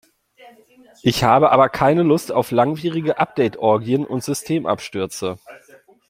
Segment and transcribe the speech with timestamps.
[1.03, 5.37] Ich habe aber keine Lust auf langwierige Update-Orgien und Systemabstürze.